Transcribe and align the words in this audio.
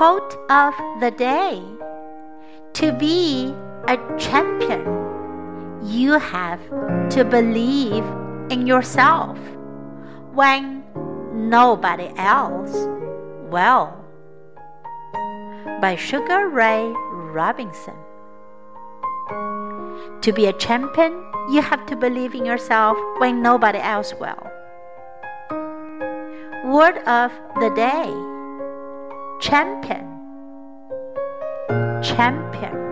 Quote 0.00 0.38
of 0.48 0.72
the 1.00 1.10
day 1.10 1.60
To 2.72 2.90
be 2.90 3.52
a 3.86 3.98
champion, 4.16 4.80
you 5.84 6.18
have 6.18 6.58
to 7.10 7.22
believe 7.22 8.02
in 8.48 8.66
yourself 8.66 9.36
when 10.32 10.82
nobody 11.34 12.10
else 12.16 12.72
will. 13.50 13.92
By 15.82 15.96
Sugar 15.96 16.48
Ray 16.48 16.90
Robinson. 17.36 18.00
To 20.22 20.32
be 20.32 20.46
a 20.46 20.54
champion, 20.54 21.12
you 21.50 21.60
have 21.60 21.84
to 21.84 21.94
believe 21.94 22.34
in 22.34 22.46
yourself 22.46 22.96
when 23.18 23.42
nobody 23.42 23.80
else 23.80 24.14
will. 24.14 24.48
Word 26.64 26.96
of 27.04 27.32
the 27.60 27.68
day 27.76 28.29
champion. 29.50 30.06
Champion 32.00 32.89